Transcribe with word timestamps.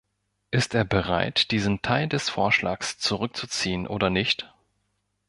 Ist 0.49 0.73
er 0.73 0.83
bereit, 0.83 1.51
diesen 1.51 1.83
Teil 1.83 2.07
des 2.09 2.27
Vorschlags 2.27 2.97
zurückzuziehen 2.97 3.85
oder 3.85 4.09
nicht? 4.09 4.51